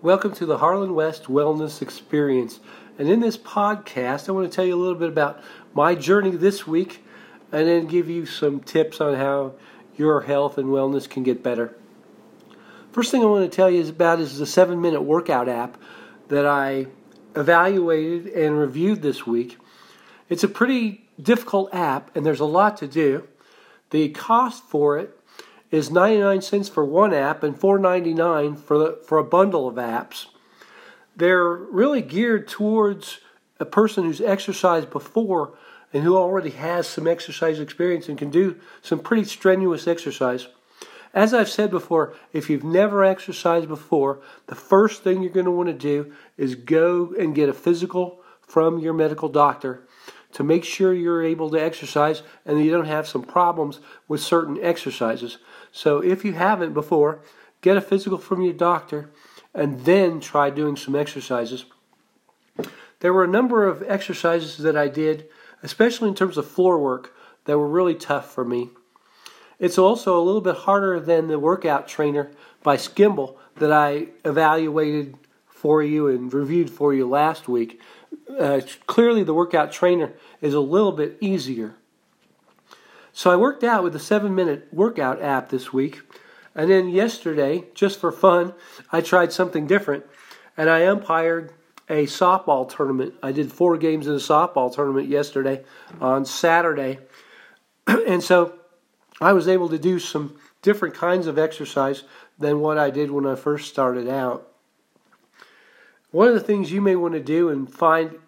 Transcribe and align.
Welcome 0.00 0.32
to 0.34 0.46
the 0.46 0.58
Harlan 0.58 0.94
West 0.94 1.24
Wellness 1.24 1.82
Experience. 1.82 2.60
And 3.00 3.08
in 3.08 3.18
this 3.18 3.36
podcast, 3.36 4.28
I 4.28 4.32
want 4.32 4.48
to 4.48 4.54
tell 4.54 4.64
you 4.64 4.76
a 4.76 4.78
little 4.78 4.94
bit 4.94 5.08
about 5.08 5.42
my 5.74 5.96
journey 5.96 6.30
this 6.30 6.68
week 6.68 7.02
and 7.50 7.66
then 7.66 7.88
give 7.88 8.08
you 8.08 8.24
some 8.24 8.60
tips 8.60 9.00
on 9.00 9.16
how 9.16 9.54
your 9.96 10.20
health 10.20 10.56
and 10.56 10.68
wellness 10.68 11.10
can 11.10 11.24
get 11.24 11.42
better. 11.42 11.76
First 12.92 13.10
thing 13.10 13.22
I 13.22 13.26
want 13.26 13.50
to 13.50 13.56
tell 13.56 13.68
you 13.68 13.80
is 13.80 13.88
about 13.88 14.20
is 14.20 14.38
the 14.38 14.44
7-minute 14.44 15.02
workout 15.02 15.48
app 15.48 15.76
that 16.28 16.46
I 16.46 16.86
evaluated 17.34 18.28
and 18.28 18.56
reviewed 18.56 19.02
this 19.02 19.26
week. 19.26 19.58
It's 20.28 20.44
a 20.44 20.48
pretty 20.48 21.08
difficult 21.20 21.74
app 21.74 22.14
and 22.14 22.24
there's 22.24 22.38
a 22.38 22.44
lot 22.44 22.76
to 22.76 22.86
do. 22.86 23.26
The 23.90 24.10
cost 24.10 24.62
for 24.62 24.96
it 24.96 25.17
is 25.70 25.90
99 25.90 26.42
cents 26.42 26.68
for 26.68 26.84
one 26.84 27.12
app 27.12 27.42
and 27.42 27.58
4.99 27.58 28.58
for 28.58 28.78
the, 28.78 28.98
for 29.06 29.18
a 29.18 29.24
bundle 29.24 29.68
of 29.68 29.76
apps. 29.76 30.26
They're 31.16 31.54
really 31.54 32.02
geared 32.02 32.48
towards 32.48 33.20
a 33.60 33.64
person 33.64 34.04
who's 34.04 34.20
exercised 34.20 34.90
before 34.90 35.54
and 35.92 36.04
who 36.04 36.16
already 36.16 36.50
has 36.50 36.86
some 36.86 37.06
exercise 37.06 37.60
experience 37.60 38.08
and 38.08 38.18
can 38.18 38.30
do 38.30 38.56
some 38.82 39.00
pretty 39.00 39.24
strenuous 39.24 39.86
exercise. 39.86 40.48
As 41.14 41.32
I've 41.32 41.48
said 41.48 41.70
before, 41.70 42.14
if 42.32 42.50
you've 42.50 42.64
never 42.64 43.02
exercised 43.02 43.68
before, 43.68 44.20
the 44.46 44.54
first 44.54 45.02
thing 45.02 45.22
you're 45.22 45.32
going 45.32 45.46
to 45.46 45.50
want 45.50 45.68
to 45.68 45.74
do 45.74 46.12
is 46.36 46.54
go 46.54 47.14
and 47.18 47.34
get 47.34 47.48
a 47.48 47.54
physical 47.54 48.20
from 48.40 48.78
your 48.78 48.92
medical 48.92 49.28
doctor 49.28 49.87
to 50.32 50.44
make 50.44 50.64
sure 50.64 50.92
you're 50.92 51.24
able 51.24 51.50
to 51.50 51.56
exercise 51.56 52.22
and 52.44 52.64
you 52.64 52.70
don't 52.70 52.86
have 52.86 53.08
some 53.08 53.22
problems 53.22 53.80
with 54.06 54.20
certain 54.20 54.58
exercises. 54.62 55.38
So 55.72 56.02
if 56.02 56.24
you 56.24 56.32
haven't 56.32 56.74
before, 56.74 57.20
get 57.60 57.76
a 57.76 57.80
physical 57.80 58.18
from 58.18 58.42
your 58.42 58.52
doctor 58.52 59.10
and 59.54 59.84
then 59.84 60.20
try 60.20 60.50
doing 60.50 60.76
some 60.76 60.94
exercises. 60.94 61.64
There 63.00 63.12
were 63.12 63.24
a 63.24 63.28
number 63.28 63.66
of 63.66 63.82
exercises 63.86 64.58
that 64.58 64.76
I 64.76 64.88
did, 64.88 65.28
especially 65.62 66.08
in 66.08 66.14
terms 66.14 66.36
of 66.36 66.46
floor 66.46 66.78
work, 66.78 67.14
that 67.44 67.58
were 67.58 67.68
really 67.68 67.94
tough 67.94 68.32
for 68.32 68.44
me. 68.44 68.70
It's 69.58 69.78
also 69.78 70.18
a 70.18 70.22
little 70.22 70.40
bit 70.40 70.56
harder 70.56 71.00
than 71.00 71.28
the 71.28 71.38
workout 71.38 71.88
trainer 71.88 72.30
by 72.62 72.76
Skimble 72.76 73.36
that 73.56 73.72
I 73.72 74.08
evaluated 74.24 75.16
for 75.46 75.82
you 75.82 76.06
and 76.06 76.32
reviewed 76.32 76.70
for 76.70 76.94
you 76.94 77.08
last 77.08 77.48
week 77.48 77.80
uh, 78.38 78.60
clearly 78.86 79.22
the 79.22 79.34
workout 79.34 79.72
trainer 79.72 80.12
is 80.40 80.54
a 80.54 80.60
little 80.60 80.92
bit 80.92 81.18
easier. 81.20 81.74
So 83.12 83.30
I 83.30 83.36
worked 83.36 83.64
out 83.64 83.82
with 83.82 83.92
the 83.92 83.98
seven 83.98 84.34
minute 84.34 84.68
workout 84.72 85.20
app 85.20 85.48
this 85.48 85.72
week. 85.72 86.00
And 86.54 86.70
then 86.70 86.88
yesterday, 86.88 87.64
just 87.74 88.00
for 88.00 88.12
fun, 88.12 88.54
I 88.92 89.00
tried 89.00 89.32
something 89.32 89.66
different 89.66 90.04
and 90.56 90.68
I 90.68 90.80
umpired 90.80 91.52
a 91.88 92.06
softball 92.06 92.68
tournament. 92.68 93.14
I 93.22 93.32
did 93.32 93.52
four 93.52 93.76
games 93.78 94.06
in 94.06 94.12
a 94.12 94.16
softball 94.16 94.74
tournament 94.74 95.08
yesterday 95.08 95.64
on 96.00 96.24
Saturday. 96.24 96.98
and 97.86 98.22
so 98.22 98.54
I 99.20 99.32
was 99.32 99.48
able 99.48 99.68
to 99.70 99.78
do 99.78 99.98
some 99.98 100.36
different 100.62 100.94
kinds 100.94 101.26
of 101.26 101.38
exercise 101.38 102.04
than 102.38 102.60
what 102.60 102.78
I 102.78 102.90
did 102.90 103.10
when 103.10 103.26
I 103.26 103.34
first 103.34 103.68
started 103.68 104.08
out. 104.08 104.47
One 106.10 106.28
of 106.28 106.34
the 106.34 106.40
things 106.40 106.72
you 106.72 106.80
may 106.80 106.96
want 106.96 107.14
to 107.14 107.20
do 107.20 107.50
and 107.50 107.72
find 107.72 108.18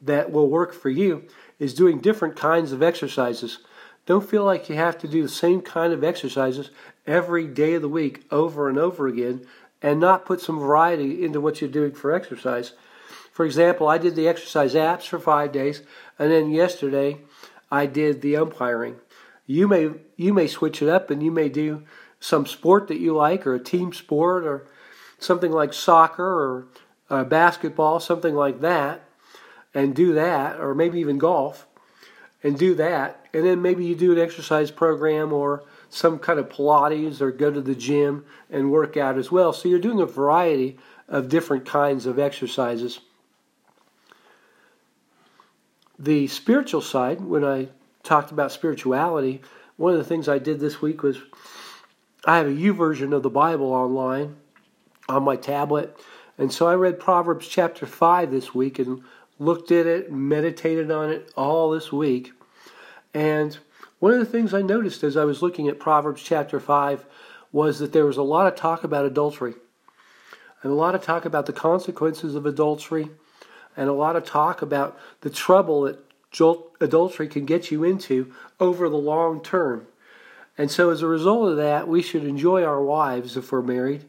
that 0.00 0.30
will 0.30 0.48
work 0.48 0.72
for 0.72 0.88
you 0.88 1.24
is 1.58 1.74
doing 1.74 2.00
different 2.00 2.36
kinds 2.36 2.70
of 2.70 2.82
exercises. 2.82 3.58
Don't 4.06 4.28
feel 4.28 4.44
like 4.44 4.68
you 4.68 4.76
have 4.76 4.98
to 4.98 5.08
do 5.08 5.22
the 5.22 5.28
same 5.28 5.60
kind 5.60 5.92
of 5.92 6.04
exercises 6.04 6.70
every 7.06 7.46
day 7.46 7.74
of 7.74 7.82
the 7.82 7.88
week 7.88 8.24
over 8.30 8.68
and 8.68 8.78
over 8.78 9.08
again 9.08 9.46
and 9.82 9.98
not 9.98 10.24
put 10.24 10.40
some 10.40 10.58
variety 10.58 11.24
into 11.24 11.40
what 11.40 11.60
you're 11.60 11.70
doing 11.70 11.92
for 11.92 12.14
exercise. 12.14 12.72
For 13.32 13.44
example, 13.44 13.88
I 13.88 13.98
did 13.98 14.14
the 14.14 14.28
exercise 14.28 14.74
apps 14.74 15.08
for 15.08 15.18
five 15.18 15.50
days, 15.50 15.82
and 16.18 16.30
then 16.30 16.50
yesterday 16.50 17.18
I 17.70 17.86
did 17.86 18.22
the 18.22 18.36
umpiring. 18.36 18.96
You 19.46 19.66
may 19.66 19.90
you 20.16 20.32
may 20.32 20.46
switch 20.46 20.80
it 20.80 20.88
up 20.88 21.10
and 21.10 21.22
you 21.22 21.30
may 21.30 21.48
do 21.48 21.82
some 22.20 22.46
sport 22.46 22.88
that 22.88 23.00
you 23.00 23.14
like 23.14 23.46
or 23.46 23.54
a 23.54 23.62
team 23.62 23.92
sport 23.92 24.44
or 24.44 24.66
something 25.18 25.50
like 25.50 25.72
soccer 25.72 26.24
or 26.24 26.68
uh, 27.10 27.24
basketball, 27.24 28.00
something 28.00 28.34
like 28.34 28.60
that, 28.60 29.02
and 29.74 29.94
do 29.94 30.12
that, 30.14 30.60
or 30.60 30.74
maybe 30.74 31.00
even 31.00 31.18
golf, 31.18 31.66
and 32.42 32.58
do 32.58 32.74
that, 32.74 33.26
and 33.32 33.44
then 33.44 33.62
maybe 33.62 33.84
you 33.84 33.94
do 33.94 34.12
an 34.12 34.18
exercise 34.18 34.70
program 34.70 35.32
or 35.32 35.64
some 35.88 36.18
kind 36.18 36.38
of 36.38 36.48
Pilates 36.48 37.20
or 37.20 37.30
go 37.30 37.50
to 37.50 37.60
the 37.60 37.74
gym 37.74 38.24
and 38.50 38.70
work 38.70 38.96
out 38.96 39.16
as 39.16 39.30
well. 39.30 39.52
So 39.52 39.68
you're 39.68 39.78
doing 39.78 40.00
a 40.00 40.06
variety 40.06 40.76
of 41.08 41.28
different 41.28 41.64
kinds 41.64 42.06
of 42.06 42.18
exercises. 42.18 43.00
The 45.98 46.26
spiritual 46.26 46.80
side, 46.80 47.20
when 47.20 47.44
I 47.44 47.68
talked 48.02 48.32
about 48.32 48.52
spirituality, 48.52 49.40
one 49.76 49.92
of 49.92 49.98
the 49.98 50.04
things 50.04 50.28
I 50.28 50.38
did 50.38 50.60
this 50.60 50.82
week 50.82 51.02
was 51.02 51.18
I 52.24 52.38
have 52.38 52.46
a 52.46 52.50
YouVersion 52.50 53.14
of 53.14 53.22
the 53.22 53.30
Bible 53.30 53.72
online 53.72 54.36
on 55.08 55.22
my 55.22 55.36
tablet 55.36 55.96
and 56.38 56.52
so 56.52 56.66
I 56.66 56.74
read 56.74 56.98
Proverbs 56.98 57.46
chapter 57.46 57.86
5 57.86 58.30
this 58.30 58.54
week 58.54 58.78
and 58.78 59.02
looked 59.38 59.70
at 59.70 59.86
it, 59.86 60.12
meditated 60.12 60.90
on 60.90 61.10
it 61.10 61.30
all 61.36 61.70
this 61.70 61.92
week. 61.92 62.32
And 63.12 63.56
one 64.00 64.12
of 64.12 64.18
the 64.18 64.26
things 64.26 64.52
I 64.52 64.62
noticed 64.62 65.04
as 65.04 65.16
I 65.16 65.24
was 65.24 65.42
looking 65.42 65.68
at 65.68 65.78
Proverbs 65.78 66.22
chapter 66.22 66.58
5 66.58 67.04
was 67.52 67.78
that 67.78 67.92
there 67.92 68.04
was 68.04 68.16
a 68.16 68.22
lot 68.22 68.48
of 68.48 68.56
talk 68.56 68.82
about 68.82 69.04
adultery, 69.04 69.54
and 70.62 70.72
a 70.72 70.74
lot 70.74 70.96
of 70.96 71.02
talk 71.02 71.24
about 71.24 71.46
the 71.46 71.52
consequences 71.52 72.34
of 72.34 72.46
adultery, 72.46 73.10
and 73.76 73.88
a 73.88 73.92
lot 73.92 74.16
of 74.16 74.24
talk 74.24 74.60
about 74.60 74.98
the 75.20 75.30
trouble 75.30 75.82
that 75.82 76.00
adultery 76.80 77.28
can 77.28 77.44
get 77.44 77.70
you 77.70 77.84
into 77.84 78.32
over 78.58 78.88
the 78.88 78.96
long 78.96 79.40
term. 79.40 79.86
And 80.58 80.70
so, 80.70 80.90
as 80.90 81.02
a 81.02 81.06
result 81.06 81.48
of 81.48 81.56
that, 81.56 81.86
we 81.86 82.02
should 82.02 82.24
enjoy 82.24 82.64
our 82.64 82.82
wives 82.82 83.36
if 83.36 83.52
we're 83.52 83.62
married 83.62 84.04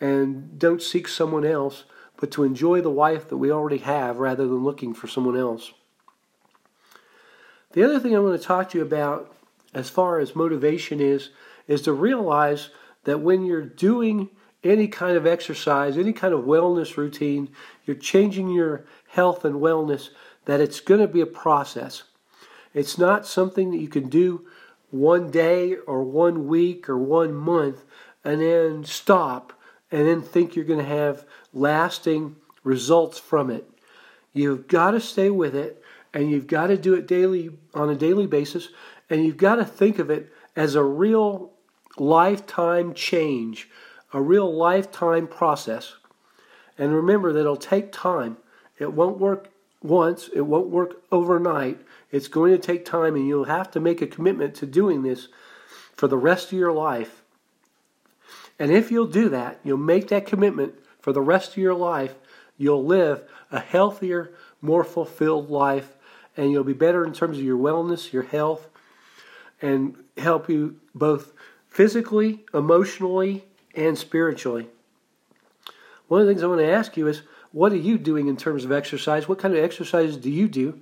and 0.00 0.58
don't 0.58 0.82
seek 0.82 1.08
someone 1.08 1.44
else, 1.44 1.84
but 2.16 2.30
to 2.32 2.44
enjoy 2.44 2.80
the 2.80 2.90
wife 2.90 3.28
that 3.28 3.36
we 3.36 3.50
already 3.50 3.78
have 3.78 4.18
rather 4.18 4.46
than 4.46 4.64
looking 4.64 4.94
for 4.94 5.06
someone 5.06 5.36
else. 5.36 5.72
The 7.72 7.84
other 7.84 8.00
thing 8.00 8.14
I 8.14 8.20
want 8.20 8.40
to 8.40 8.46
talk 8.46 8.70
to 8.70 8.78
you 8.78 8.84
about 8.84 9.34
as 9.74 9.90
far 9.90 10.18
as 10.18 10.34
motivation 10.34 11.00
is, 11.00 11.30
is 11.68 11.82
to 11.82 11.92
realize 11.92 12.70
that 13.04 13.20
when 13.20 13.44
you're 13.44 13.60
doing 13.60 14.30
any 14.64 14.88
kind 14.88 15.16
of 15.16 15.26
exercise, 15.26 15.98
any 15.98 16.12
kind 16.12 16.32
of 16.32 16.44
wellness 16.44 16.96
routine, 16.96 17.50
you're 17.84 17.96
changing 17.96 18.48
your 18.48 18.86
health 19.08 19.44
and 19.44 19.56
wellness, 19.56 20.08
that 20.46 20.60
it's 20.60 20.80
going 20.80 21.00
to 21.00 21.06
be 21.06 21.20
a 21.20 21.26
process. 21.26 22.04
It's 22.72 22.98
not 22.98 23.26
something 23.26 23.70
that 23.70 23.78
you 23.78 23.88
can 23.88 24.08
do 24.08 24.46
one 24.90 25.30
day 25.30 25.76
or 25.76 26.02
one 26.02 26.46
week 26.46 26.88
or 26.88 26.96
one 26.96 27.34
month 27.34 27.84
and 28.24 28.40
then 28.40 28.84
stop 28.84 29.52
and 29.90 30.06
then 30.06 30.22
think 30.22 30.56
you're 30.56 30.64
going 30.64 30.84
to 30.84 30.84
have 30.84 31.24
lasting 31.52 32.36
results 32.64 33.18
from 33.18 33.50
it. 33.50 33.68
You've 34.32 34.68
got 34.68 34.92
to 34.92 35.00
stay 35.00 35.30
with 35.30 35.54
it 35.54 35.82
and 36.12 36.30
you've 36.30 36.46
got 36.46 36.66
to 36.68 36.76
do 36.76 36.94
it 36.94 37.06
daily 37.06 37.50
on 37.74 37.88
a 37.88 37.94
daily 37.94 38.26
basis 38.26 38.68
and 39.08 39.24
you've 39.24 39.36
got 39.36 39.56
to 39.56 39.64
think 39.64 39.98
of 39.98 40.10
it 40.10 40.32
as 40.54 40.74
a 40.74 40.82
real 40.82 41.52
lifetime 41.96 42.92
change, 42.94 43.68
a 44.12 44.20
real 44.20 44.52
lifetime 44.52 45.26
process. 45.26 45.94
And 46.76 46.92
remember 46.92 47.32
that 47.32 47.40
it'll 47.40 47.56
take 47.56 47.92
time. 47.92 48.36
It 48.78 48.92
won't 48.92 49.18
work 49.18 49.48
once, 49.82 50.28
it 50.34 50.42
won't 50.42 50.68
work 50.68 51.02
overnight. 51.12 51.80
It's 52.10 52.28
going 52.28 52.52
to 52.52 52.58
take 52.58 52.84
time 52.84 53.14
and 53.14 53.26
you'll 53.26 53.44
have 53.44 53.70
to 53.72 53.80
make 53.80 54.02
a 54.02 54.06
commitment 54.06 54.54
to 54.56 54.66
doing 54.66 55.02
this 55.02 55.28
for 55.94 56.08
the 56.08 56.18
rest 56.18 56.52
of 56.52 56.58
your 56.58 56.72
life 56.72 57.22
and 58.58 58.70
if 58.70 58.90
you'll 58.90 59.06
do 59.06 59.28
that, 59.28 59.60
you'll 59.64 59.76
make 59.76 60.08
that 60.08 60.26
commitment 60.26 60.74
for 61.00 61.12
the 61.12 61.20
rest 61.20 61.52
of 61.52 61.58
your 61.58 61.74
life, 61.74 62.14
you'll 62.56 62.84
live 62.84 63.22
a 63.50 63.60
healthier, 63.60 64.32
more 64.60 64.84
fulfilled 64.84 65.50
life, 65.50 65.96
and 66.36 66.50
you'll 66.50 66.64
be 66.64 66.72
better 66.72 67.04
in 67.04 67.12
terms 67.12 67.38
of 67.38 67.44
your 67.44 67.58
wellness, 67.58 68.12
your 68.12 68.24
health, 68.24 68.68
and 69.62 69.96
help 70.16 70.48
you 70.48 70.76
both 70.94 71.32
physically, 71.68 72.44
emotionally, 72.52 73.44
and 73.74 73.96
spiritually. 73.96 74.68
One 76.08 76.20
of 76.20 76.26
the 76.26 76.32
things 76.32 76.42
I 76.42 76.46
want 76.46 76.60
to 76.60 76.70
ask 76.70 76.96
you 76.96 77.06
is 77.06 77.22
what 77.52 77.72
are 77.72 77.76
you 77.76 77.98
doing 77.98 78.28
in 78.28 78.36
terms 78.36 78.64
of 78.64 78.72
exercise? 78.72 79.28
What 79.28 79.38
kind 79.38 79.54
of 79.54 79.62
exercises 79.62 80.16
do 80.16 80.30
you 80.30 80.48
do? 80.48 80.80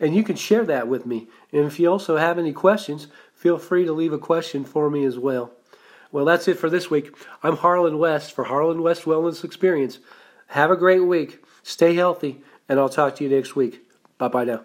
And 0.00 0.16
you 0.16 0.24
can 0.24 0.36
share 0.36 0.64
that 0.64 0.88
with 0.88 1.06
me. 1.06 1.28
And 1.52 1.64
if 1.64 1.78
you 1.78 1.90
also 1.90 2.16
have 2.16 2.38
any 2.38 2.52
questions, 2.52 3.06
feel 3.34 3.58
free 3.58 3.84
to 3.84 3.92
leave 3.92 4.12
a 4.12 4.18
question 4.18 4.64
for 4.64 4.90
me 4.90 5.04
as 5.04 5.18
well. 5.18 5.52
Well, 6.12 6.26
that's 6.26 6.46
it 6.46 6.58
for 6.58 6.68
this 6.68 6.90
week. 6.90 7.16
I'm 7.42 7.56
Harlan 7.56 7.98
West 7.98 8.32
for 8.32 8.44
Harlan 8.44 8.82
West 8.82 9.04
Wellness 9.04 9.44
Experience. 9.44 9.98
Have 10.48 10.70
a 10.70 10.76
great 10.76 11.00
week. 11.00 11.42
Stay 11.62 11.94
healthy, 11.94 12.42
and 12.68 12.78
I'll 12.78 12.90
talk 12.90 13.16
to 13.16 13.24
you 13.24 13.30
next 13.30 13.56
week. 13.56 13.80
Bye 14.18 14.28
bye 14.28 14.44
now. 14.44 14.62